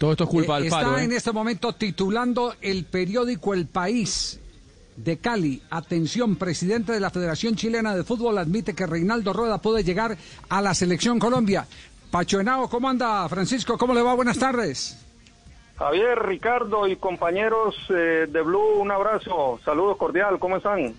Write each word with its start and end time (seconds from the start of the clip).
Todo 0.00 0.12
esto 0.12 0.24
es 0.24 0.30
culpa 0.30 0.56
Eh, 0.56 0.62
del 0.62 0.72
Está. 0.72 0.98
¿eh? 0.98 1.04
en 1.04 1.12
este 1.12 1.30
momento 1.30 1.74
titulando 1.74 2.54
el 2.62 2.86
periódico 2.86 3.52
El 3.52 3.66
País 3.66 4.40
de 4.96 5.18
Cali. 5.18 5.60
Atención, 5.68 6.36
presidente 6.36 6.90
de 6.92 7.00
la 7.00 7.10
Federación 7.10 7.54
Chilena 7.54 7.94
de 7.94 8.02
Fútbol 8.02 8.38
admite 8.38 8.74
que 8.74 8.86
Reinaldo 8.86 9.34
Rueda 9.34 9.58
puede 9.58 9.84
llegar 9.84 10.16
a 10.48 10.62
la 10.62 10.72
selección 10.72 11.18
Colombia. 11.18 11.66
Pacho 12.10 12.40
Henao, 12.40 12.70
¿cómo 12.70 12.88
anda? 12.88 13.28
Francisco, 13.28 13.76
¿cómo 13.76 13.92
le 13.92 14.00
va? 14.00 14.14
Buenas 14.14 14.38
tardes. 14.38 14.96
Javier, 15.76 16.18
Ricardo 16.18 16.88
y 16.88 16.96
compañeros 16.96 17.74
eh, 17.90 18.26
de 18.26 18.40
Blue, 18.42 18.80
un 18.80 18.90
abrazo, 18.90 19.60
saludos 19.62 19.98
cordial, 19.98 20.38
¿cómo 20.38 20.56
están? 20.56 20.94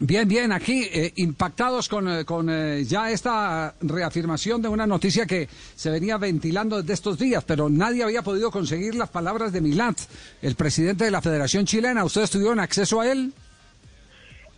Bien, 0.00 0.26
bien, 0.26 0.50
aquí 0.50 0.88
eh, 0.92 1.12
impactados 1.16 1.88
con, 1.88 2.08
eh, 2.08 2.24
con 2.24 2.50
eh, 2.50 2.82
ya 2.84 3.12
esta 3.12 3.74
reafirmación 3.80 4.60
de 4.60 4.68
una 4.68 4.88
noticia 4.88 5.24
que 5.24 5.48
se 5.48 5.88
venía 5.88 6.18
ventilando 6.18 6.80
desde 6.80 6.94
estos 6.94 7.16
días, 7.16 7.44
pero 7.44 7.68
nadie 7.68 8.02
había 8.02 8.22
podido 8.22 8.50
conseguir 8.50 8.96
las 8.96 9.08
palabras 9.08 9.52
de 9.52 9.60
Milat, 9.60 9.96
el 10.42 10.56
presidente 10.56 11.04
de 11.04 11.12
la 11.12 11.22
Federación 11.22 11.64
Chilena. 11.64 12.04
¿Ustedes 12.04 12.30
tuvieron 12.30 12.58
acceso 12.58 13.00
a 13.00 13.10
él? 13.10 13.32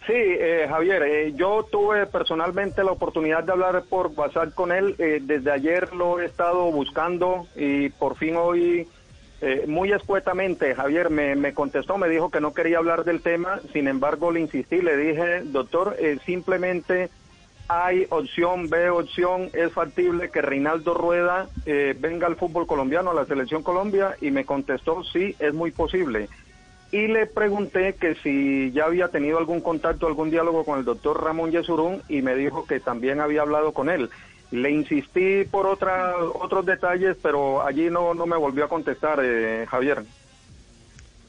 Sí, 0.07 0.15
eh, 0.15 0.67
Javier, 0.69 1.03
eh, 1.03 1.33
yo 1.35 1.67
tuve 1.71 2.07
personalmente 2.07 2.83
la 2.83 2.93
oportunidad 2.93 3.45
de 3.45 3.53
hablar 3.53 3.85
por 3.91 4.13
WhatsApp 4.17 4.55
con 4.55 4.73
él, 4.73 4.95
desde 4.97 5.51
ayer 5.51 5.93
lo 5.93 6.21
he 6.21 6.25
estado 6.25 6.71
buscando 6.71 7.47
y 7.57 7.91
por 7.91 8.17
fin 8.17 8.37
hoy, 8.37 8.89
eh, 9.43 9.65
muy 9.67 9.93
escuetamente, 9.93 10.75
Javier 10.75 11.11
me, 11.11 11.53
contestó, 11.53 11.99
me 11.99 12.09
dijo 12.09 12.31
que 12.31 12.41
no 12.41 12.55
quería 12.55 12.79
hablar 12.79 13.05
del 13.05 13.21
tema, 13.21 13.61
sin 13.73 13.87
embargo 13.87 14.31
le 14.31 14.41
insistí, 14.41 14.81
le 14.81 14.97
dije, 14.97 15.43
doctor, 15.43 15.97
eh, 15.99 16.19
simplemente 16.25 17.11
hay 17.69 18.07
opción, 18.09 18.71
ve 18.71 18.89
opción, 18.89 19.51
es 19.53 19.73
factible 19.73 20.31
que 20.31 20.41
Reinaldo 20.41 20.95
Rueda 20.95 21.49
eh, 21.67 21.95
venga 21.99 22.27
al 22.27 22.37
fútbol 22.37 22.67
colombiano, 22.67 23.11
a 23.11 23.15
la 23.15 23.27
selección 23.27 23.63
Colombia, 23.63 24.17
y 24.21 24.31
me 24.31 24.47
contestó, 24.47 25.05
sí, 25.05 25.35
es 25.39 25.53
muy 25.53 25.71
posible. 25.71 26.29
Y 26.93 27.09
le 27.09 27.27
pregunté 27.27 27.95
que 27.95 28.15
si 28.15 28.71
ya 28.73 28.85
había 28.85 29.09
tenido 29.09 29.39
algún 29.39 29.61
contacto, 29.61 30.07
algún 30.07 30.31
diálogo 30.31 30.65
con 30.65 30.79
el 30.79 30.85
doctor 30.85 31.23
Ramón 31.23 31.51
Yesurún, 31.51 32.03
y 32.09 32.23
me 32.23 32.37
dijo 32.37 32.65
que 32.65 32.81
también 32.81 33.21
había 33.21 33.43
hablado 33.43 33.73
con 33.73 33.91
él. 33.91 34.09
Le 34.53 34.71
insistí 34.71 35.45
por 35.51 35.67
otra, 35.67 36.15
otros 36.19 36.65
detalles, 36.65 37.17
pero 37.23 37.67
allí 37.67 37.91
no, 37.91 38.15
no 38.15 38.27
me 38.27 38.37
volvió 38.37 38.65
a 38.65 38.69
contestar, 38.69 39.21
eh, 39.23 39.67
Javier. 39.69 40.05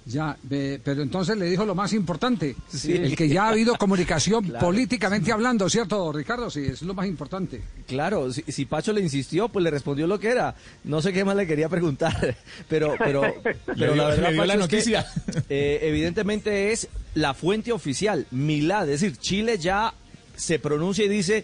Ya, 0.05 0.37
ve- 0.43 0.79
pero 0.81 1.01
entonces 1.01 1.35
le 1.35 1.47
dijo 1.49 1.65
lo 1.65 1.75
más 1.75 1.91
importante, 1.91 2.55
el 2.87 3.13
que 3.17 3.27
ya 3.27 3.43
ha 3.45 3.49
habido 3.49 3.75
comunicación 3.75 4.45
políticamente 4.61 5.33
hablando, 5.33 5.67
¿cierto, 5.69 6.13
Ricardo? 6.13 6.49
Sí, 6.49 6.63
es 6.65 6.81
lo 6.83 6.93
más 6.93 7.07
importante. 7.07 7.61
Claro, 7.87 8.31
si, 8.31 8.41
si 8.43 8.63
Pacho 8.65 8.93
le 8.93 9.01
insistió, 9.01 9.49
pues 9.49 9.63
le 9.63 9.69
respondió 9.71 10.07
lo 10.07 10.17
que 10.17 10.29
era. 10.29 10.55
No 10.85 11.01
sé 11.01 11.11
qué 11.11 11.25
más 11.25 11.35
le 11.35 11.45
quería 11.45 11.67
preguntar, 11.67 12.37
pero, 12.69 12.95
pero, 12.97 13.21
pero 13.77 13.95
la 13.95 14.07
verdad, 14.07 14.29
le 14.29 14.33
dio 14.33 14.41
Pacho, 14.43 14.45
la 14.45 14.53
es 14.53 14.59
que, 14.69 14.75
noticia. 14.77 15.05
eh, 15.49 15.79
evidentemente 15.81 16.71
es 16.71 16.87
la 17.15 17.33
fuente 17.33 17.73
oficial, 17.73 18.27
Milad, 18.31 18.87
es 18.89 19.01
decir, 19.01 19.17
Chile 19.17 19.57
ya 19.57 19.93
se 20.37 20.59
pronuncia 20.59 21.03
y 21.03 21.09
dice 21.09 21.43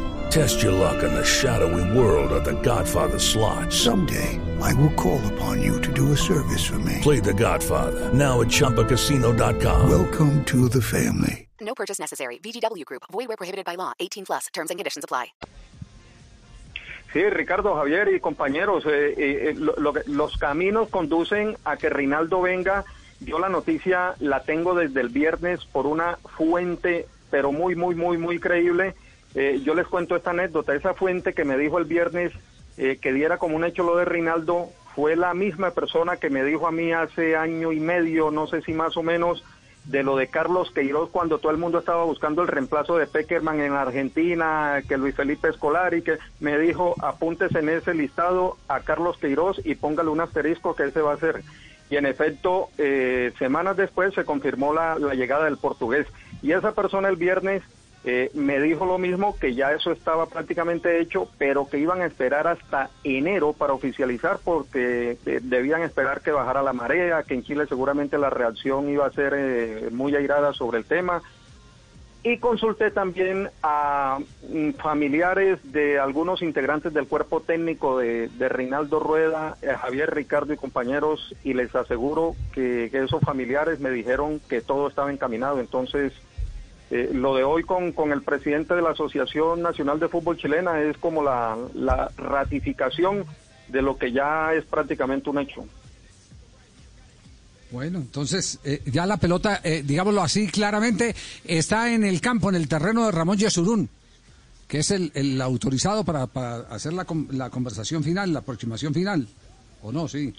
Test 0.31 0.61
your 0.63 0.71
luck 0.71 1.03
in 1.03 1.13
the 1.13 1.23
shadowy 1.25 1.83
world 1.97 2.31
of 2.31 2.43
The 2.45 2.53
Godfather 2.61 3.19
slot. 3.19 3.71
Someday, 3.73 4.39
I 4.61 4.73
will 4.75 4.93
call 4.93 5.19
upon 5.33 5.61
you 5.61 5.79
to 5.81 5.91
do 5.91 6.11
a 6.13 6.17
service 6.17 6.63
for 6.65 6.79
me. 6.79 6.99
Play 7.01 7.19
The 7.19 7.33
Godfather 7.33 8.09
now 8.13 8.41
at 8.41 8.47
ChumbaCasino.com. 8.47 9.89
Welcome 9.89 10.43
to 10.45 10.69
the 10.69 10.81
family. 10.81 11.47
No 11.59 11.73
purchase 11.75 11.99
necessary. 11.99 12.39
VGW 12.39 12.85
Group. 12.85 13.03
Void 13.11 13.27
were 13.27 13.35
prohibited 13.37 13.65
by 13.65 13.75
law. 13.75 13.91
18 13.99 14.25
plus. 14.25 14.47
Terms 14.53 14.71
and 14.71 14.79
conditions 14.79 15.03
apply. 15.03 15.33
Sí, 17.13 17.29
Ricardo, 17.29 17.75
Javier 17.75 18.07
y 18.15 18.21
compañeros, 18.21 18.85
eh, 18.85 19.13
eh, 19.17 19.49
eh, 19.49 19.53
lo- 19.57 19.75
lo 19.77 19.93
los 20.07 20.37
caminos 20.37 20.87
conducen 20.89 21.57
a 21.65 21.75
que 21.75 21.89
Reinaldo 21.89 22.39
venga. 22.41 22.85
Yo 23.19 23.37
la 23.37 23.49
noticia 23.49 24.15
la 24.21 24.43
tengo 24.43 24.75
desde 24.75 25.01
el 25.01 25.09
viernes 25.09 25.65
por 25.65 25.85
una 25.87 26.17
fuente, 26.37 27.05
pero 27.29 27.51
muy, 27.51 27.75
muy, 27.75 27.95
muy, 27.95 28.17
muy 28.17 28.39
creíble. 28.39 28.95
Eh, 29.35 29.61
yo 29.63 29.75
les 29.75 29.87
cuento 29.87 30.15
esta 30.15 30.31
anécdota. 30.31 30.75
Esa 30.75 30.93
fuente 30.93 31.33
que 31.33 31.45
me 31.45 31.57
dijo 31.57 31.77
el 31.77 31.85
viernes 31.85 32.31
eh, 32.77 32.97
que 33.01 33.13
diera 33.13 33.37
como 33.37 33.55
un 33.55 33.63
hecho 33.63 33.83
lo 33.83 33.97
de 33.97 34.05
Reinaldo 34.05 34.69
fue 34.95 35.15
la 35.15 35.33
misma 35.33 35.71
persona 35.71 36.17
que 36.17 36.29
me 36.29 36.43
dijo 36.43 36.67
a 36.67 36.71
mí 36.71 36.91
hace 36.91 37.35
año 37.35 37.71
y 37.71 37.79
medio, 37.79 38.31
no 38.31 38.47
sé 38.47 38.61
si 38.61 38.73
más 38.73 38.97
o 38.97 39.03
menos, 39.03 39.43
de 39.85 40.03
lo 40.03 40.15
de 40.15 40.27
Carlos 40.27 40.71
Queiroz 40.71 41.09
cuando 41.09 41.39
todo 41.39 41.51
el 41.51 41.57
mundo 41.57 41.79
estaba 41.79 42.03
buscando 42.03 42.43
el 42.43 42.47
reemplazo 42.47 42.97
de 42.97 43.07
Peckerman 43.07 43.61
en 43.61 43.73
Argentina, 43.73 44.81
que 44.87 44.97
Luis 44.97 45.15
Felipe 45.15 45.49
Escolari, 45.49 46.01
que 46.01 46.17
me 46.39 46.57
dijo, 46.59 46.95
apúntese 47.01 47.59
en 47.59 47.69
ese 47.69 47.93
listado 47.93 48.57
a 48.67 48.81
Carlos 48.81 49.17
Queiroz 49.17 49.59
y 49.63 49.75
póngale 49.75 50.09
un 50.09 50.21
asterisco 50.21 50.75
que 50.75 50.83
ese 50.83 51.01
va 51.01 51.13
a 51.13 51.17
ser. 51.17 51.41
Y 51.89 51.97
en 51.97 52.05
efecto, 52.05 52.69
eh, 52.77 53.33
semanas 53.39 53.75
después 53.75 54.13
se 54.13 54.23
confirmó 54.23 54.73
la, 54.73 54.97
la 54.97 55.13
llegada 55.13 55.45
del 55.45 55.57
portugués. 55.57 56.07
Y 56.41 56.51
esa 56.51 56.73
persona 56.73 57.09
el 57.09 57.17
viernes 57.17 57.63
eh, 58.03 58.31
me 58.33 58.59
dijo 58.59 58.85
lo 58.85 58.97
mismo, 58.97 59.37
que 59.37 59.53
ya 59.53 59.73
eso 59.73 59.91
estaba 59.91 60.25
prácticamente 60.25 60.99
hecho, 60.99 61.27
pero 61.37 61.67
que 61.67 61.77
iban 61.77 62.01
a 62.01 62.05
esperar 62.05 62.47
hasta 62.47 62.89
enero 63.03 63.53
para 63.53 63.73
oficializar 63.73 64.39
porque 64.43 65.17
eh, 65.25 65.39
debían 65.43 65.83
esperar 65.83 66.21
que 66.21 66.31
bajara 66.31 66.63
la 66.63 66.73
marea, 66.73 67.23
que 67.23 67.35
en 67.35 67.43
Chile 67.43 67.65
seguramente 67.67 68.17
la 68.17 68.31
reacción 68.31 68.89
iba 68.89 69.05
a 69.05 69.11
ser 69.11 69.33
eh, 69.35 69.89
muy 69.91 70.15
airada 70.15 70.53
sobre 70.53 70.79
el 70.79 70.85
tema. 70.85 71.21
Y 72.23 72.37
consulté 72.37 72.91
también 72.91 73.49
a 73.63 74.19
mm, 74.47 74.71
familiares 74.73 75.59
de 75.71 75.99
algunos 75.99 76.43
integrantes 76.43 76.93
del 76.93 77.07
cuerpo 77.07 77.41
técnico 77.41 77.97
de, 77.97 78.29
de 78.29 78.49
Reinaldo 78.49 78.99
Rueda, 78.99 79.57
eh, 79.63 79.73
Javier 79.79 80.13
Ricardo 80.13 80.53
y 80.53 80.57
compañeros, 80.57 81.35
y 81.43 81.55
les 81.55 81.75
aseguro 81.75 82.35
que, 82.53 82.89
que 82.91 83.03
esos 83.03 83.21
familiares 83.21 83.79
me 83.79 83.89
dijeron 83.89 84.39
que 84.49 84.61
todo 84.61 84.87
estaba 84.87 85.11
encaminado. 85.11 85.59
Entonces, 85.59 86.13
eh, 86.91 87.09
lo 87.13 87.35
de 87.35 87.43
hoy 87.43 87.63
con, 87.63 87.91
con 87.93 88.11
el 88.11 88.21
presidente 88.21 88.75
de 88.75 88.81
la 88.81 88.91
Asociación 88.91 89.61
Nacional 89.61 89.99
de 89.99 90.07
Fútbol 90.07 90.37
Chilena 90.37 90.79
es 90.81 90.97
como 90.97 91.23
la, 91.23 91.57
la 91.73 92.11
ratificación 92.17 93.25
de 93.69 93.81
lo 93.81 93.97
que 93.97 94.11
ya 94.11 94.53
es 94.53 94.65
prácticamente 94.65 95.29
un 95.29 95.39
hecho. 95.39 95.65
Bueno, 97.71 97.99
entonces 97.99 98.59
eh, 98.65 98.81
ya 98.85 99.05
la 99.05 99.15
pelota, 99.15 99.61
eh, 99.63 99.81
digámoslo 99.85 100.21
así 100.21 100.47
claramente, 100.47 101.15
está 101.45 101.93
en 101.93 102.03
el 102.03 102.19
campo, 102.19 102.49
en 102.49 102.55
el 102.55 102.67
terreno 102.67 103.05
de 103.05 103.11
Ramón 103.13 103.37
Yesurún, 103.37 103.89
que 104.67 104.79
es 104.79 104.91
el, 104.91 105.11
el 105.15 105.41
autorizado 105.41 106.03
para, 106.03 106.27
para 106.27 106.57
hacer 106.69 106.91
la, 106.91 107.05
la 107.31 107.49
conversación 107.49 108.03
final, 108.03 108.33
la 108.33 108.39
aproximación 108.39 108.93
final. 108.93 109.27
¿O 109.83 109.91
no? 109.91 110.07
Sí. 110.07 110.33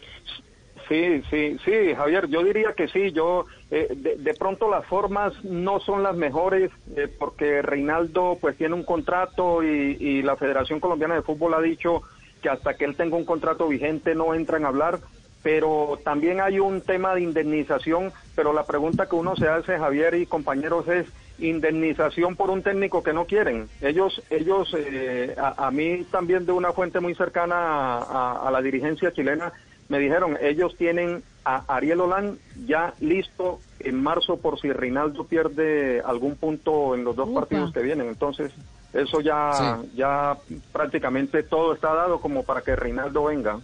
Sí, 0.92 1.22
sí, 1.30 1.56
sí, 1.64 1.94
Javier, 1.96 2.28
yo 2.28 2.44
diría 2.44 2.74
que 2.74 2.86
sí, 2.86 3.12
yo 3.12 3.46
eh, 3.70 3.88
de, 3.96 4.34
pronto 4.34 4.68
las 4.68 4.84
formas 4.84 5.32
no 5.42 5.80
son 5.80 6.02
las 6.02 6.14
mejores 6.14 6.70
eh, 6.94 7.08
porque 7.18 7.62
Reinaldo 7.62 8.36
pues 8.38 8.58
tiene 8.58 8.74
un 8.74 8.82
contrato 8.82 9.62
y, 9.62 9.96
y 9.98 10.20
la 10.20 10.36
Federación 10.36 10.80
Colombiana 10.80 11.14
de 11.14 11.22
Fútbol 11.22 11.54
ha 11.54 11.62
dicho 11.62 12.02
que 12.42 12.50
hasta 12.50 12.74
que 12.74 12.84
él 12.84 12.94
tenga 12.94 13.16
un 13.16 13.24
contrato 13.24 13.68
vigente 13.68 14.14
no 14.14 14.34
entran 14.34 14.66
a 14.66 14.68
hablar, 14.68 14.98
pero 15.42 15.98
también 16.04 16.42
hay 16.42 16.60
un 16.60 16.82
tema 16.82 17.14
de 17.14 17.22
indemnización, 17.22 18.12
pero 18.36 18.52
la 18.52 18.66
pregunta 18.66 19.08
que 19.08 19.16
uno 19.16 19.34
se 19.34 19.48
hace, 19.48 19.78
Javier 19.78 20.12
y 20.16 20.26
compañeros, 20.26 20.86
es 20.88 21.06
indemnización 21.38 22.36
por 22.36 22.50
un 22.50 22.62
técnico 22.62 23.02
que 23.02 23.14
no 23.14 23.24
quieren. 23.24 23.66
Ellos, 23.80 24.22
ellos, 24.28 24.74
eh, 24.76 25.34
a, 25.38 25.68
a 25.68 25.70
mí 25.70 26.04
también 26.10 26.44
de 26.44 26.52
una 26.52 26.74
fuente 26.74 27.00
muy 27.00 27.14
cercana 27.14 27.96
a 27.96 28.50
la 28.52 28.60
dirigencia 28.60 29.10
chilena, 29.10 29.54
me 29.92 29.98
dijeron, 29.98 30.38
ellos 30.40 30.74
tienen 30.78 31.22
a 31.44 31.64
Ariel 31.68 32.00
Olan 32.00 32.38
ya 32.66 32.94
listo 33.00 33.60
en 33.80 34.02
marzo 34.02 34.38
por 34.38 34.58
si 34.58 34.72
Reinaldo 34.72 35.26
pierde 35.26 36.00
algún 36.04 36.36
punto 36.36 36.94
en 36.94 37.04
los 37.04 37.14
dos 37.14 37.28
Upa. 37.28 37.40
partidos 37.40 37.72
que 37.74 37.82
vienen. 37.82 38.08
Entonces, 38.08 38.52
eso 38.94 39.20
ya, 39.20 39.80
ya 39.94 40.38
prácticamente 40.72 41.42
todo 41.42 41.74
está 41.74 41.92
dado 41.94 42.20
como 42.20 42.42
para 42.42 42.62
que 42.62 42.74
Reinaldo 42.74 43.24
venga. 43.24 43.60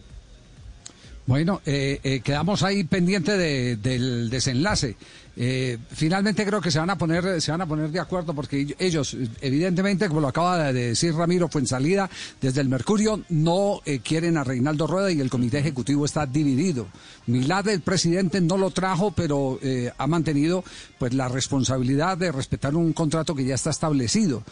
Bueno, 1.27 1.61
eh, 1.67 2.01
eh, 2.03 2.21
quedamos 2.21 2.63
ahí 2.63 2.85
pendiente 2.85 3.37
de- 3.37 3.77
del 3.77 4.29
desenlace. 4.31 4.97
Eh, 5.41 5.79
finalmente 5.93 6.45
creo 6.45 6.61
que 6.61 6.73
se 6.73 6.81
van 6.81 6.91
a 6.91 6.99
poner 6.99 7.41
se 7.41 7.53
van 7.53 7.61
a 7.61 7.67
poner 7.67 7.91
de 7.91 8.01
acuerdo 8.01 8.35
porque 8.35 8.75
ellos, 8.77 9.17
evidentemente, 9.41 10.09
como 10.09 10.21
lo 10.21 10.27
acaba 10.27 10.73
de 10.73 10.89
decir 10.89 11.15
Ramiro 11.15 11.49
Fuensalida, 11.49 12.11
desde 12.41 12.61
el 12.61 12.69
Mercurio 12.69 13.23
no 13.29 13.81
eh, 13.85 14.01
quieren 14.01 14.37
a 14.37 14.43
Reinaldo 14.43 14.89
Rueda 14.89 15.13
y 15.13 15.21
el 15.21 15.31
comité 15.31 15.59
ejecutivo 15.59 16.05
está 16.05 16.27
dividido. 16.27 16.89
Milad, 17.27 17.69
el 17.69 17.83
presidente, 17.83 18.41
no 18.41 18.59
lo 18.59 18.73
trajo, 18.73 19.13
pero 19.13 19.61
eh, 19.63 19.93
ha 19.97 20.09
mantenido 20.09 20.65
pues 20.99 21.15
la 21.15 21.29
responsabilidad 21.29 22.19
de 22.19 22.33
respetar 22.33 22.75
un 22.75 22.93
contrato 22.93 23.37
que 23.37 23.45
ya 23.45 23.55
está 23.55 23.71
establecido. 23.71 24.43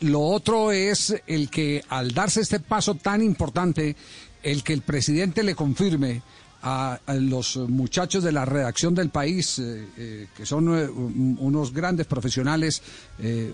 Lo 0.00 0.20
otro 0.20 0.72
es 0.72 1.14
el 1.26 1.50
que 1.50 1.82
al 1.88 2.12
darse 2.12 2.40
este 2.40 2.60
paso 2.60 2.94
tan 2.94 3.20
importante, 3.20 3.96
el 4.42 4.62
que 4.62 4.72
el 4.72 4.80
presidente 4.80 5.42
le 5.42 5.56
confirme 5.56 6.22
a, 6.62 7.00
a 7.06 7.14
los 7.14 7.56
muchachos 7.56 8.22
de 8.22 8.32
la 8.32 8.44
redacción 8.44 8.94
del 8.94 9.08
país, 9.10 9.58
eh, 9.58 9.86
eh, 9.96 10.26
que 10.36 10.44
son 10.44 10.68
eh, 10.78 10.88
un- 10.88 11.36
unos 11.40 11.72
grandes 11.72 12.06
profesionales, 12.06 12.82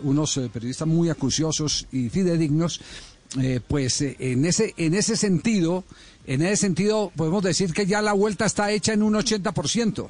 unos 0.03 0.41
periodistas 0.53 0.88
muy 0.88 1.08
acuciosos 1.11 1.87
y 1.93 2.08
fidedignos, 2.08 2.81
pues 3.69 4.00
en 4.03 4.44
ese 4.44 4.73
en 4.76 4.94
ese 4.94 5.17
sentido, 5.17 5.85
en 6.26 6.43
ese 6.43 6.56
sentido 6.56 7.12
podemos 7.17 7.43
decir 7.43 7.73
que 7.73 7.85
ya 7.87 8.00
la 8.00 8.12
vuelta 8.12 8.47
está 8.47 8.70
hecha 8.70 8.93
en 8.93 9.03
un 9.03 9.14
80% 9.14 10.09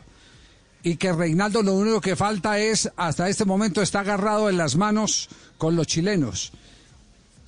y 0.82 0.96
que 0.96 1.12
Reinaldo 1.12 1.62
lo 1.62 1.74
único 1.74 2.00
que 2.00 2.14
falta 2.14 2.58
es, 2.58 2.90
hasta 2.96 3.28
este 3.28 3.44
momento 3.44 3.82
está 3.82 4.00
agarrado 4.00 4.48
en 4.50 4.56
las 4.58 4.76
manos 4.76 5.28
con 5.58 5.74
los 5.74 5.86
chilenos. 5.86 6.52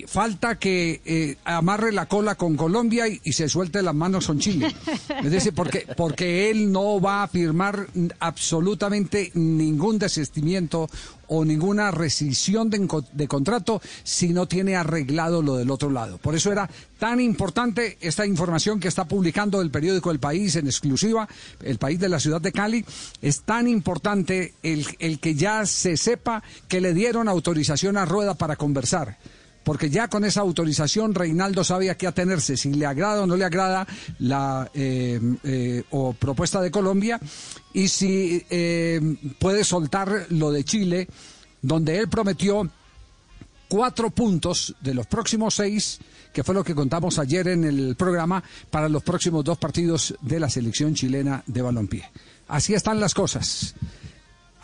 Falta 0.06 0.58
que 0.60 1.00
eh, 1.04 1.36
amarre 1.44 1.90
la 1.90 2.06
cola 2.06 2.36
con 2.36 2.56
Colombia 2.56 3.08
y, 3.08 3.32
se 3.32 3.48
suelte 3.48 3.82
las 3.82 3.94
manos 3.94 4.28
con 4.28 4.38
Chile. 4.38 4.72
Es 5.22 5.30
decir, 5.30 5.52
porque, 5.52 5.86
porque 5.96 6.50
él 6.50 6.70
no 6.70 7.00
va 7.00 7.24
a 7.24 7.28
firmar 7.28 7.88
absolutamente 8.20 9.32
ningún 9.34 9.98
desistimiento 9.98 10.88
o 11.26 11.44
ninguna 11.44 11.90
rescisión 11.90 12.70
de 12.70 13.28
contrato 13.28 13.82
si 14.04 14.28
no 14.28 14.46
tiene 14.46 14.76
arreglado 14.76 15.42
lo 15.42 15.56
del 15.56 15.70
otro 15.70 15.90
lado. 15.90 16.18
Por 16.18 16.36
eso 16.36 16.52
era 16.52 16.70
tan 16.98 17.20
importante 17.20 17.98
esta 18.00 18.24
información 18.24 18.78
que 18.78 18.88
está 18.88 19.06
publicando 19.06 19.60
el 19.60 19.70
periódico 19.70 20.10
El 20.10 20.20
País 20.20 20.54
en 20.56 20.66
exclusiva, 20.66 21.28
El 21.62 21.78
País 21.78 21.98
de 21.98 22.08
la 22.08 22.20
ciudad 22.20 22.40
de 22.40 22.52
Cali. 22.52 22.84
Es 23.20 23.42
tan 23.42 23.66
importante 23.66 24.54
el, 24.62 24.86
el 25.00 25.18
que 25.18 25.34
ya 25.34 25.66
se 25.66 25.96
sepa 25.96 26.42
que 26.68 26.80
le 26.80 26.94
dieron 26.94 27.28
autorización 27.28 27.96
a 27.96 28.04
Rueda 28.04 28.34
para 28.34 28.56
conversar 28.56 29.18
porque 29.68 29.90
ya 29.90 30.08
con 30.08 30.24
esa 30.24 30.40
autorización 30.40 31.14
Reinaldo 31.14 31.62
sabe 31.62 31.90
a 31.90 31.94
qué 31.94 32.06
atenerse, 32.06 32.56
si 32.56 32.72
le 32.72 32.86
agrada 32.86 33.24
o 33.24 33.26
no 33.26 33.36
le 33.36 33.44
agrada 33.44 33.86
la 34.18 34.70
eh, 34.72 35.20
eh, 35.44 35.82
propuesta 36.18 36.62
de 36.62 36.70
Colombia 36.70 37.20
y 37.74 37.88
si 37.88 38.42
eh, 38.48 38.98
puede 39.38 39.64
soltar 39.64 40.24
lo 40.30 40.50
de 40.50 40.64
Chile, 40.64 41.06
donde 41.60 41.98
él 41.98 42.08
prometió 42.08 42.66
cuatro 43.68 44.08
puntos 44.08 44.74
de 44.80 44.94
los 44.94 45.06
próximos 45.06 45.56
seis, 45.56 45.98
que 46.32 46.42
fue 46.42 46.54
lo 46.54 46.64
que 46.64 46.74
contamos 46.74 47.18
ayer 47.18 47.48
en 47.48 47.64
el 47.64 47.94
programa, 47.94 48.42
para 48.70 48.88
los 48.88 49.02
próximos 49.02 49.44
dos 49.44 49.58
partidos 49.58 50.14
de 50.22 50.40
la 50.40 50.48
selección 50.48 50.94
chilena 50.94 51.42
de 51.46 51.60
balompié. 51.60 52.10
Así 52.48 52.72
están 52.72 53.00
las 53.00 53.12
cosas. 53.12 53.74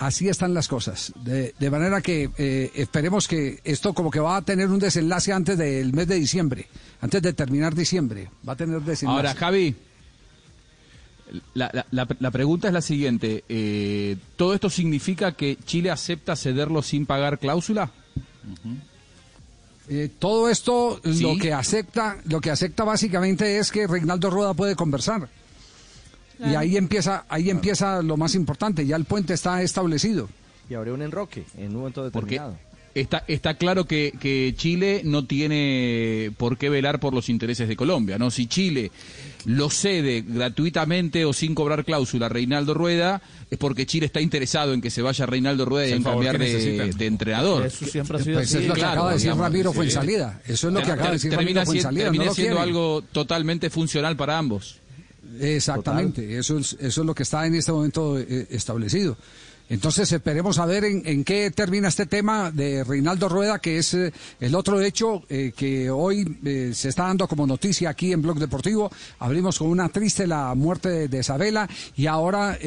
Así 0.06 0.28
están 0.28 0.52
las 0.52 0.68
cosas. 0.68 1.12
De, 1.24 1.54
de 1.58 1.70
manera 1.70 2.00
que 2.02 2.28
eh, 2.36 2.70
esperemos 2.74 3.26
que 3.26 3.60
esto 3.64 3.94
como 3.94 4.10
que 4.10 4.20
va 4.20 4.36
a 4.36 4.42
tener 4.42 4.68
un 4.68 4.78
desenlace 4.78 5.32
antes 5.32 5.56
del 5.56 5.92
mes 5.92 6.06
de 6.08 6.16
diciembre, 6.16 6.66
antes 7.00 7.22
de 7.22 7.32
terminar 7.32 7.74
diciembre. 7.74 8.28
Va 8.46 8.52
a 8.52 8.56
tener 8.56 8.80
desenlace. 8.82 9.16
Ahora, 9.28 9.34
Javi, 9.34 9.74
la, 11.54 11.70
la- 11.72 11.86
la- 11.90 12.06
la 12.20 12.30
pregunta 12.30 12.68
es 12.68 12.74
la 12.74 12.82
siguiente. 12.82 13.44
eh, 13.48 14.16
¿Todo 14.36 14.52
esto 14.54 14.68
significa 14.68 15.32
que 15.32 15.56
Chile 15.64 15.90
acepta 15.90 16.36
cederlo 16.36 16.82
sin 16.82 17.06
pagar 17.06 17.38
cláusula? 17.38 17.90
Eh, 19.88 20.10
todo 20.18 20.48
esto 20.48 21.00
Sí. 21.04 21.22
lo 21.22 21.36
que 21.36 21.52
acepta, 21.52 22.18
lo 22.26 22.40
que 22.40 22.50
acepta 22.50 22.84
básicamente 22.84 23.58
es 23.58 23.70
que 23.70 23.86
Reinaldo 23.86 24.30
Rueda 24.30 24.54
puede 24.54 24.76
conversar. 24.76 25.28
Y 26.40 26.54
ahí 26.54 26.76
empieza, 26.76 27.24
ahí 27.28 27.50
empieza 27.50 28.02
lo 28.02 28.16
más 28.16 28.34
importante, 28.34 28.86
ya 28.86 28.96
el 28.96 29.04
puente 29.04 29.34
está 29.34 29.62
establecido. 29.62 30.28
Y 30.68 30.74
habría 30.74 30.94
un 30.94 31.02
enroque 31.02 31.44
en 31.58 31.68
un 31.68 31.76
momento 31.76 32.10
Porque 32.10 32.36
determinado. 32.36 32.58
está, 32.94 33.24
está 33.28 33.54
claro 33.54 33.84
que, 33.86 34.12
que 34.18 34.54
Chile 34.56 35.02
no 35.04 35.26
tiene 35.26 36.32
por 36.36 36.56
qué 36.58 36.68
velar 36.70 37.00
por 37.00 37.12
los 37.14 37.28
intereses 37.28 37.68
de 37.68 37.76
Colombia, 37.76 38.18
¿no? 38.18 38.30
Si 38.30 38.46
Chile 38.46 38.90
lo 39.44 39.68
cede 39.68 40.24
gratuitamente 40.26 41.24
o 41.26 41.32
sin 41.34 41.54
cobrar 41.54 41.84
cláusula 41.84 42.26
a 42.26 42.28
Reinaldo 42.30 42.72
Rueda, 42.72 43.20
es 43.50 43.58
porque 43.58 43.84
Chile 43.84 44.06
está 44.06 44.20
interesado 44.22 44.72
en 44.72 44.80
que 44.80 44.90
se 44.90 45.02
vaya 45.02 45.26
Reinaldo 45.26 45.66
Rueda 45.66 45.88
y 45.88 45.92
en 45.92 46.02
cambiar 46.02 46.38
de, 46.38 46.92
de 46.96 47.06
entrenador. 47.06 47.66
Eso 47.66 47.84
siempre 47.84 48.16
ha 48.16 48.22
sido 48.22 48.36
Pues 48.38 48.48
así. 48.48 48.62
es 48.62 48.68
lo 48.68 48.74
que 48.74 48.80
claro, 48.80 48.92
acaba 48.92 49.08
de 49.10 49.14
decir 49.16 49.26
digamos, 49.26 49.44
Ramiro 49.46 49.70
sí. 49.70 49.76
Fuensalida. 49.76 50.40
Eso 50.46 50.68
es 50.68 50.74
lo 50.74 50.82
que 50.82 50.90
acaba 50.92 51.08
de 51.08 51.12
decir 51.16 51.30
termina 51.30 51.60
Ramiro 51.60 51.72
siendo, 51.72 51.82
Fuensalida. 51.82 52.04
termina 52.04 52.24
no 52.24 52.34
siendo 52.34 52.60
algo 52.60 53.02
totalmente 53.12 53.68
funcional 53.70 54.16
para 54.16 54.38
ambos. 54.38 54.80
Exactamente, 55.40 56.38
eso 56.38 56.58
es, 56.58 56.76
eso 56.80 57.00
es 57.00 57.06
lo 57.06 57.14
que 57.14 57.22
está 57.22 57.46
en 57.46 57.54
este 57.54 57.72
momento 57.72 58.18
eh, 58.18 58.46
establecido. 58.50 59.16
Entonces 59.70 60.12
esperemos 60.12 60.58
a 60.58 60.66
ver 60.66 60.84
en, 60.84 61.24
qué 61.24 61.50
termina 61.50 61.88
este 61.88 62.04
tema 62.04 62.50
de 62.50 62.84
Reinaldo 62.84 63.30
Rueda, 63.30 63.60
que 63.60 63.78
es 63.78 63.94
eh, 63.94 64.12
el 64.38 64.54
otro 64.54 64.78
hecho 64.82 65.22
eh, 65.30 65.52
que 65.56 65.90
hoy 65.90 66.38
eh, 66.44 66.72
se 66.74 66.90
está 66.90 67.04
dando 67.04 67.26
como 67.26 67.46
noticia 67.46 67.88
aquí 67.88 68.12
en 68.12 68.20
Blog 68.20 68.38
Deportivo. 68.38 68.90
Abrimos 69.20 69.58
con 69.58 69.68
una 69.68 69.88
triste 69.88 70.26
la 70.26 70.54
muerte 70.54 70.90
de, 70.90 71.08
de 71.08 71.20
Isabela 71.20 71.68
y 71.96 72.06
ahora 72.06 72.58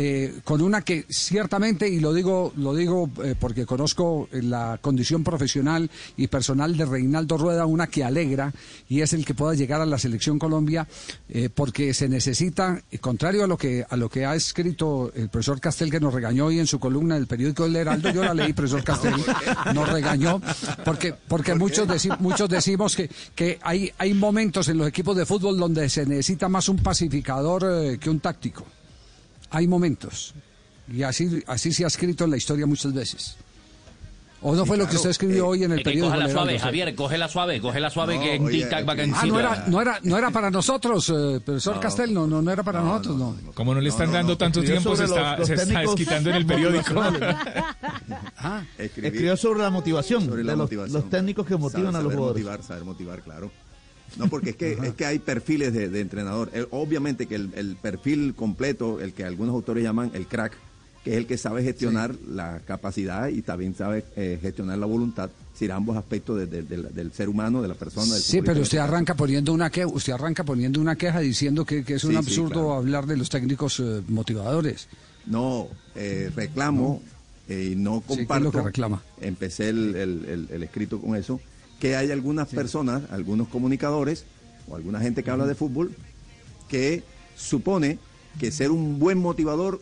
con 0.44 0.62
una 0.62 0.82
que 0.82 1.06
ciertamente, 1.10 1.88
y 1.88 2.00
lo 2.00 2.14
digo, 2.14 2.54
lo 2.56 2.74
digo 2.74 3.10
porque 3.40 3.66
conozco 3.66 4.28
la 4.32 4.80
condición 4.82 5.24
profesional 5.24 5.90
y 6.16 6.28
personal 6.28 6.76
de 6.76 6.86
Reinaldo 6.86 7.38
Rueda, 7.38 7.66
una 7.66 7.88
que 7.88 8.04
alegra 8.04 8.54
y 8.90 9.02
es 9.02 9.14
el 9.14 9.26
que 9.26 9.34
pueda 9.34 9.54
llegar 9.54 9.82
a 9.82 9.86
la 9.86 9.98
selección 9.98 10.40
Colombia, 10.40 10.88
porque 11.56 11.94
se 11.94 12.10
necesita, 12.10 12.82
contrario 13.02 13.44
a 13.44 13.48
lo 13.48 13.58
que 13.58 13.86
a 13.88 13.96
lo 13.98 14.10
que 14.10 14.26
ha 14.26 14.36
escrito 14.36 15.12
el 15.16 15.30
profesor 15.30 15.60
Castel 15.60 15.92
que 15.92 16.00
nos 16.00 16.14
regañó 16.14 16.46
hoy 16.46 16.60
en 16.60 16.68
su 16.68 16.80
columna 16.88 17.16
del 17.16 17.28
periódico 17.28 17.66
El 17.66 17.75
Heraldo, 17.75 18.10
yo 18.12 18.24
la 18.24 18.34
leí, 18.34 18.54
profesor 18.54 18.84
Castel, 18.84 19.13
nos 19.74 19.89
regañó, 19.89 20.42
porque 20.86 21.13
porque 21.13 21.53
muchos 21.56 21.88
deci- 21.88 22.17
muchos 22.20 22.48
decimos 22.50 22.96
que 22.96 23.10
que 23.36 23.60
hay 23.62 23.91
hay 23.98 24.13
momentos 24.13 24.67
en 24.70 24.77
los 24.77 24.88
equipos 24.88 25.15
de 25.17 25.25
fútbol 25.25 25.58
donde 25.58 25.89
se 25.89 26.06
necesita 26.06 26.48
más 26.50 26.70
un 26.70 26.77
pacificador 26.77 27.65
eh, 27.70 27.98
que 28.00 28.10
un 28.10 28.20
táctico. 28.20 28.65
Hay 29.50 29.67
momentos. 29.67 30.34
Y 30.91 31.03
así, 31.03 31.44
así 31.48 31.74
se 31.74 31.84
ha 31.84 31.88
escrito 31.88 32.24
en 32.24 32.32
la 32.32 32.38
historia 32.38 32.65
muchas 32.65 32.94
veces. 32.94 33.36
¿O 34.39 34.56
no 34.56 34.65
fue 34.67 34.77
lo 34.77 34.88
que 34.88 34.96
usted 34.98 35.10
escribió 35.10 35.48
hoy 35.48 35.63
en 35.63 35.72
el 35.72 35.79
que 35.79 35.84
periódico? 35.86 36.08
cógela 36.10 36.25
El 36.25 36.32
suave, 36.32 36.51
Heraldo? 36.51 36.65
Javier, 36.65 36.96
cógela 36.96 37.27
suave, 37.27 37.60
cógela 37.60 37.89
suave 37.89 38.15
No, 38.17 38.22
que 38.22 38.36
en 38.36 38.46
oye, 38.46 38.58
tic-tac 38.70 38.88
va 38.88 38.94
aquí- 38.94 39.12
Ah, 39.15 39.25
no 39.25 39.39
era, 39.39 39.65
no 39.67 39.82
era, 39.82 40.00
no 40.03 40.17
era 40.17 40.29
para 40.29 40.51
nosotros, 40.51 41.10
eh, 41.10 41.39
profesor 41.44 41.79
Castel, 41.79 42.13
no, 42.13 42.27
no, 42.27 42.41
no 42.41 42.51
era 42.51 42.62
para 42.62 42.82
nosotros, 42.82 43.17
no. 43.17 43.36
Como 43.56 43.74
no 43.74 43.82
le 43.82 43.89
están 43.89 44.08
No, 44.08 44.12
no, 44.12 44.17
dando 44.20 44.34
no, 44.34 44.38
tanto 44.38 44.62
tiempo, 44.62 44.96
se 44.96 45.08
sobre 45.08 45.17
está, 45.20 45.29
los- 45.32 45.39
los 45.39 45.48
se 45.48 45.53
está 45.65 45.79
desquitando 45.82 46.29
en 46.29 46.36
el 46.36 46.46
periódico. 46.46 47.01
Ah, 48.38 48.63
Escribí 48.77 49.08
Escribió 49.08 49.38
sobre 49.38 49.60
la 49.62 49.70
motivación 49.70 50.25
sobre 50.25 50.44
la 50.44 50.51
los, 50.53 50.60
motivación. 50.62 51.01
los 51.01 51.10
técnicos 51.10 51.46
que 51.48 51.56
motivan 51.58 51.94
Saber- 51.94 51.96
a 51.96 52.01
los 52.03 52.12
saber 52.13 52.17
jugadores. 52.17 52.44
motivar, 52.46 52.63
saber 52.63 52.84
motivar, 52.86 53.22
claro. 53.22 53.51
No, 54.17 54.27
porque 54.27 54.51
es 54.51 54.56
que, 54.56 54.72
es 54.74 54.94
que 54.94 55.06
hay 55.06 55.20
perfiles 55.20 55.74
de, 55.74 55.89
de 55.89 56.00
entrenador. 56.00 56.50
Eh, 56.53 56.65
obviamente 56.72 57.25
que 57.25 57.36
el, 57.36 57.50
el 57.56 57.75
perfil 57.75 58.36
completo, 58.36 59.01
el 59.01 59.13
que 59.13 59.25
algunos 59.25 59.53
autores 59.53 59.84
llaman 59.84 60.12
el 60.13 60.27
crack, 60.27 60.53
que 61.04 61.12
es 61.12 61.18
el 61.18 61.25
que 61.27 61.38
sabe 61.38 61.63
gestionar 61.63 62.16
la 62.27 62.60
capacidad 62.66 63.27
y 63.30 63.42
también 63.42 63.75
sabe 63.75 64.04
eh, 64.16 64.38
gestionar 64.42 64.77
la 64.77 64.86
voluntad, 64.86 65.30
decir, 65.54 65.72
ambos 65.72 65.96
aspectos 65.98 66.38
de- 66.39 66.46
de- 66.48 66.63
del- 66.63 66.94
del 66.94 67.12
ser 67.13 67.30
humano, 67.30 67.62
de 67.62 67.68
la 67.70 67.75
persona. 67.75 68.13
Del 68.13 68.22
sí, 68.22 68.42
pero 68.42 68.54
usted 68.62 68.77
este 68.77 68.80
arranca 68.80 69.16
poniendo 69.16 69.54
una 69.54 69.70
queja, 69.70 69.88
usted 69.88 70.13
arranca 70.13 70.44
poniendo 70.44 70.82
una 70.82 70.96
queja 70.96 71.20
diciendo 71.20 71.63
que, 71.66 71.84
que 71.84 71.96
es 71.96 72.04
un 72.04 72.12
Sí, 72.12 72.18
sí, 72.18 72.18
absurdo 72.25 72.50
claro. 72.54 72.74
hablar 72.74 73.06
de 73.06 73.18
los 73.18 73.30
técnicos 73.30 73.80
eh, 73.80 74.01
motivadores. 74.08 74.88
No, 75.25 75.68
eh, 75.96 76.30
reclamo 76.36 77.01
eh, 77.50 77.70
y 77.72 77.75
no 77.75 78.00
Sí, 78.00 78.04
¿qué 78.08 78.13
es 78.13 78.18
comparto. 78.20 78.44
lo 78.46 78.51
que 78.51 78.62
reclama? 78.62 79.01
Empecé 79.22 79.70
el, 79.70 79.96
el- 79.96 80.25
el- 80.25 80.48
el 80.51 80.63
escrito 80.63 81.00
con 81.00 81.16
eso, 81.16 81.39
que 81.80 81.96
hay 81.96 82.12
algunas 82.12 82.48
personas, 82.50 83.04
algunos 83.12 83.48
comunicadores 83.48 84.25
o 84.68 84.75
alguna 84.75 85.00
gente 85.00 85.24
que 85.24 85.30
habla 85.32 85.46
de 85.46 85.56
fútbol 85.56 85.92
que 86.68 87.04
supone 87.38 88.00
que 88.39 88.51
ser 88.51 88.72
un 88.72 89.00
buen 89.00 89.18
motivador 89.18 89.82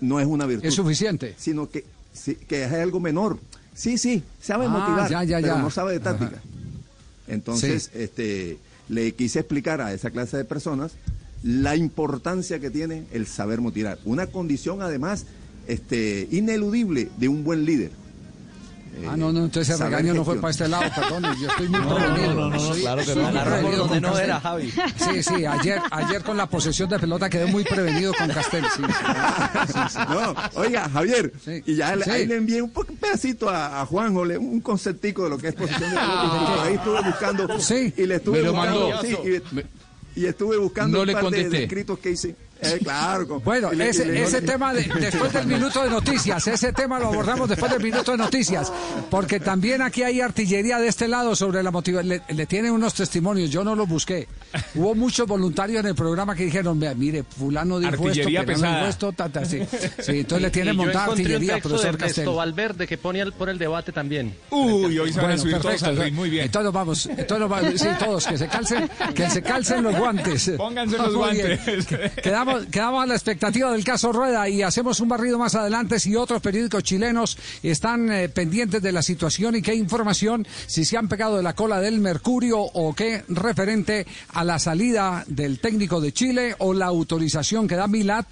no 0.00 0.20
es 0.20 0.26
una 0.26 0.46
virtud. 0.46 0.66
Es 0.66 0.74
suficiente. 0.74 1.34
Sino 1.38 1.68
que, 1.70 1.84
sí, 2.12 2.34
que 2.34 2.64
es 2.64 2.72
algo 2.72 3.00
menor. 3.00 3.38
Sí, 3.74 3.98
sí, 3.98 4.22
sabe 4.40 4.66
Ah, 4.66 4.68
motivar, 4.70 5.10
ya, 5.10 5.24
ya, 5.24 5.36
pero 5.40 5.54
ya. 5.56 5.62
no 5.62 5.70
sabe 5.70 5.92
de 5.92 6.00
táctica. 6.00 6.36
Ajá. 6.36 6.42
Entonces, 7.28 7.90
Sí. 7.92 8.02
este, 8.02 8.58
le 8.88 9.12
quise 9.12 9.40
explicar 9.40 9.80
a 9.80 9.92
esa 9.92 10.10
clase 10.10 10.36
de 10.36 10.44
personas 10.44 10.92
la 11.42 11.76
importancia 11.76 12.58
que 12.58 12.70
tiene 12.70 13.04
el 13.12 13.26
saber 13.26 13.60
motivar. 13.60 13.98
Una 14.04 14.26
condición 14.28 14.80
además 14.82 15.26
este, 15.66 16.28
ineludible 16.30 17.08
de 17.18 17.28
un 17.28 17.44
buen 17.44 17.64
líder. 17.64 17.90
Ah, 19.08 19.14
no, 19.16 19.30
no, 19.32 19.44
entonces 19.44 19.78
el 19.78 19.86
regaño 19.86 20.14
no 20.14 20.24
fue 20.24 20.36
para 20.40 20.50
este 20.52 20.66
lado, 20.68 20.84
perdón, 20.94 21.24
yo 21.40 21.48
estoy 21.48 21.68
muy 21.68 21.80
No, 21.80 21.94
prevenido. 21.96 22.34
no, 22.34 22.40
no, 22.40 22.50
no, 22.50 22.58
Soy- 22.60 22.80
claro 22.80 23.02
que 23.04 23.14
no. 23.14 23.30
prevenido 23.44 23.76
donde 23.76 23.94
con 23.94 24.02
no 24.02 24.08
Castel. 24.08 24.24
era, 24.24 24.40
Javi. 24.40 24.70
Sí, 24.70 25.22
sí, 25.22 25.44
ayer, 25.46 25.82
ayer 25.90 26.22
con 26.22 26.36
la 26.36 26.46
posesión 26.48 26.88
de 26.88 26.98
pelota 26.98 27.28
quedé 27.28 27.46
muy 27.46 27.64
prevenido 27.64 28.14
con 28.14 28.28
Castel, 28.28 28.64
sí. 28.74 28.82
sí, 28.86 29.72
sí, 29.72 29.78
sí. 29.90 29.98
No, 30.08 30.34
oiga, 30.60 30.88
Javier, 30.88 31.32
Sí. 31.44 31.62
y 31.66 31.74
ya 31.76 31.94
le- 31.94 32.04
Sí. 32.04 32.10
ahí 32.10 32.26
le 32.26 32.36
envié 32.36 32.62
un, 32.62 32.70
pedacito 32.70 33.50
a, 33.50 33.82
a 33.82 33.86
Juanjo, 33.86 34.24
le- 34.24 34.38
un 34.38 34.60
conceptico 34.60 35.24
de 35.24 35.30
lo 35.30 35.38
que 35.38 35.48
es 35.48 35.54
posición 35.54 35.90
de 35.90 35.96
pelota, 35.96 36.36
y 36.42 36.46
por 36.46 36.58
ahí 36.66 36.74
estuve 36.74 37.02
buscando, 37.02 37.58
Sí. 37.60 37.94
y 37.96 38.06
le 38.06 38.14
estuve 38.16 38.42
buscando, 38.50 38.90
y, 40.14 40.20
y 40.20 40.26
estuve 40.26 40.56
buscando 40.56 40.96
No 40.96 41.00
un 41.02 41.06
le 41.06 41.12
par 41.12 41.24
de- 41.24 41.30
de, 41.30 41.42
contesté. 41.44 41.64
escritos 41.64 41.98
que 41.98 42.10
hice. 42.12 42.36
Eh, 42.60 42.78
claro. 42.82 43.28
con- 43.28 43.44
Bueno, 43.44 43.72
le- 43.72 43.90
ese, 43.90 44.06
le- 44.06 44.22
ese 44.22 44.40
tema 44.42 44.72
de- 44.72 44.82
después 45.00 45.32
del 45.32 45.46
minuto 45.46 45.82
de 45.84 45.90
noticias, 45.90 46.46
ese 46.46 46.72
tema 46.72 46.98
lo 46.98 47.08
abordamos 47.08 47.48
después 47.48 47.70
del 47.70 47.82
minuto 47.82 48.12
de 48.12 48.18
noticias, 48.18 48.72
porque 49.10 49.40
también 49.40 49.82
aquí 49.82 50.02
hay 50.02 50.20
artillería 50.20 50.78
de 50.78 50.88
este 50.88 51.06
lado 51.08 51.36
sobre 51.36 51.62
la 51.62 51.70
motivación. 51.70 52.08
Le, 52.08 52.22
le 52.28 52.46
tienen 52.46 52.72
unos 52.72 52.94
testimonios, 52.94 53.50
yo 53.50 53.62
no 53.64 53.74
los 53.76 53.88
busqué. 53.88 54.26
Hubo 54.74 54.94
muchos 54.94 55.26
voluntarios 55.26 55.80
en 55.80 55.86
el 55.86 55.94
programa 55.94 56.34
que 56.34 56.44
dijeron, 56.44 56.78
mire, 56.96 57.22
fulano 57.24 57.78
dijo 57.78 57.92
Artillería 58.08 58.40
esto, 58.40 58.52
pesada. 58.52 58.88
esto, 58.88 59.12
ta, 59.12 59.28
ta, 59.28 59.44
sí. 59.44 59.60
Sí, 60.00 60.20
entonces 60.20 60.42
le 60.42 60.48
Y 60.48 60.50
tienen 60.50 60.76
yo 60.76 60.82
montada 60.82 61.04
artillería, 61.06 61.58
profesor 61.58 61.86
Ernesto 61.94 62.22
Castel. 62.22 62.28
Valverde 62.34 62.86
que 62.86 62.96
pone 62.98 63.20
al- 63.22 63.32
por 63.32 63.48
el 63.50 63.58
debate 63.58 63.92
también. 63.92 64.34
Uy, 64.50 64.98
hoy 64.98 65.12
se 65.12 65.16
van 65.20 65.26
a 65.26 65.28
Bueno, 65.34 65.42
subir 65.42 65.52
todos 65.58 65.66
perfecto. 65.66 65.86
al 65.90 65.96
ring, 66.06 66.14
muy 66.14 66.30
bien. 66.30 66.44
Entonces 66.46 66.72
vamos, 66.72 67.06
entonces 67.06 67.48
vamos, 67.48 67.72
sí, 67.80 67.88
todos, 67.98 68.26
que 68.26 68.38
se 68.38 68.48
calcen, 68.48 68.90
que 69.14 69.28
se 69.30 69.42
calcen 69.42 69.82
los 69.82 69.96
guantes. 69.96 70.52
Pónganse 70.56 70.96
los 70.96 71.14
guantes. 71.16 71.60
Quedamos, 72.22 72.45
quedamos 72.70 73.02
a 73.02 73.06
la 73.06 73.14
expectativa 73.14 73.70
del 73.72 73.84
caso 73.84 74.12
Rueda 74.12 74.48
y 74.48 74.62
hacemos 74.62 75.00
un 75.00 75.08
barrido 75.08 75.38
más 75.38 75.54
adelante 75.54 76.00
si 76.00 76.16
otros 76.16 76.40
periódicos 76.40 76.82
chilenos 76.82 77.38
están 77.62 78.10
eh, 78.10 78.28
pendientes 78.28 78.82
de 78.82 78.92
la 78.92 79.02
situación 79.02 79.56
y 79.56 79.62
qué 79.62 79.74
información, 79.74 80.46
si 80.66 80.84
se 80.84 80.96
han 80.96 81.08
pegado 81.08 81.36
de 81.36 81.42
la 81.42 81.54
cola 81.54 81.80
del 81.80 82.00
Mercurio 82.00 82.60
o 82.60 82.94
qué 82.94 83.24
referente 83.28 84.06
a 84.32 84.44
la 84.44 84.58
salida 84.58 85.24
del 85.26 85.58
técnico 85.58 86.00
de 86.00 86.12
Chile 86.12 86.54
o 86.58 86.72
la 86.72 86.86
autorización 86.86 87.68
que 87.68 87.76
da 87.76 87.86
Milat. 87.86 88.26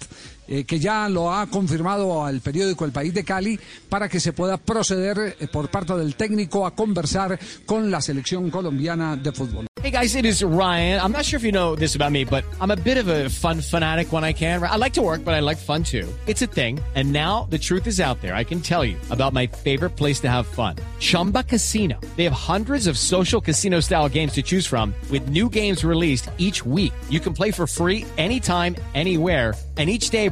Eh, 0.47 0.63
que 0.63 0.79
ya 0.79 1.09
lo 1.09 1.31
ha 1.31 1.47
confirmado 1.47 2.23
al 2.23 2.41
periódico 2.41 2.85
El 2.85 2.91
País 2.91 3.13
de 3.13 3.23
Cali 3.23 3.59
para 3.89 4.09
que 4.09 4.19
se 4.19 4.33
pueda 4.33 4.57
proceder 4.57 5.35
eh, 5.39 5.47
por 5.47 5.69
parte 5.69 5.95
del 5.95 6.15
técnico 6.15 6.65
a 6.65 6.75
conversar 6.75 7.39
con 7.65 7.89
la 7.91 8.01
selección 8.01 8.49
colombiana 8.49 9.15
de 9.15 9.31
fútbol. 9.31 9.67
Hey 9.85 9.91
guys, 9.91 10.15
it 10.15 10.25
is 10.25 10.43
Ryan. 10.43 10.99
I'm 10.99 11.11
not 11.11 11.25
sure 11.25 11.37
if 11.37 11.43
you 11.43 11.51
know 11.51 11.75
this 11.75 11.95
about 11.95 12.11
me, 12.11 12.25
but 12.25 12.43
I'm 12.59 12.71
a 12.71 12.75
bit 12.75 12.97
of 12.97 13.07
a 13.07 13.29
fun 13.29 13.61
fanatic 13.61 14.11
when 14.11 14.23
I 14.23 14.33
can. 14.33 14.63
I 14.63 14.77
like 14.77 14.93
to 14.93 15.03
work, 15.03 15.23
but 15.23 15.35
I 15.35 15.41
like 15.41 15.59
fun 15.59 15.83
too. 15.83 16.11
It's 16.25 16.41
a 16.41 16.47
thing. 16.47 16.79
And 16.95 17.13
now 17.13 17.45
the 17.51 17.59
truth 17.59 17.85
is 17.85 17.99
out 17.99 18.19
there. 18.21 18.33
I 18.33 18.43
can 18.43 18.61
tell 18.61 18.83
you 18.83 18.97
about 19.11 19.33
my 19.33 19.45
favorite 19.45 19.91
place 19.91 20.19
to 20.21 20.27
have 20.27 20.47
fun. 20.47 20.77
Chumba 20.99 21.43
Casino. 21.43 22.01
They 22.15 22.23
have 22.23 22.33
hundreds 22.33 22.87
of 22.87 22.97
social 22.97 23.39
casino 23.39 23.79
style 23.79 24.09
games 24.09 24.33
to 24.33 24.41
choose 24.41 24.65
from 24.65 24.95
with 25.11 25.29
new 25.29 25.49
games 25.49 25.85
released 25.85 26.31
each 26.39 26.65
week. 26.65 26.93
You 27.09 27.19
can 27.19 27.33
play 27.33 27.51
for 27.51 27.67
free 27.67 28.05
anytime, 28.17 28.75
anywhere. 28.95 29.53
And 29.77 29.89
each 29.89 30.09
day 30.09 30.29